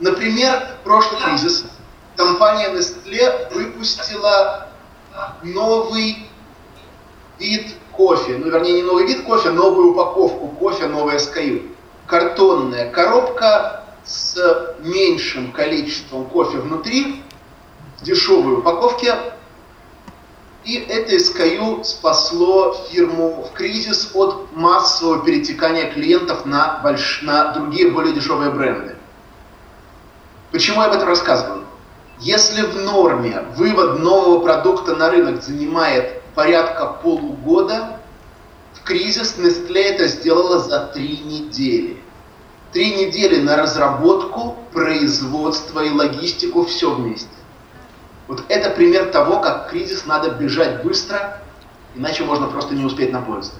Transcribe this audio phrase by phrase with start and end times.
[0.00, 1.64] Например, прошлый кризис
[2.16, 4.68] компания Nestle выпустила
[5.42, 6.26] новый
[7.38, 11.70] вид кофе, ну вернее не новый вид кофе, новую упаковку кофе, новая SKU.
[12.06, 17.22] Картонная коробка с меньшим количеством кофе внутри,
[17.98, 19.16] в дешевой упаковке.
[20.64, 27.20] И это SKU спасло фирму в кризис от массового перетекания клиентов на, больш...
[27.22, 28.96] на другие более дешевые бренды.
[30.52, 31.64] Почему я об этом рассказываю?
[32.18, 38.00] Если в норме вывод нового продукта на рынок занимает порядка полугода,
[38.74, 42.02] в кризис Nestle это сделала за три недели.
[42.72, 47.28] Три недели на разработку, производство и логистику, все вместе.
[48.28, 51.40] Вот это пример того, как кризис надо бежать быстро,
[51.96, 53.54] иначе можно просто не успеть на поезд.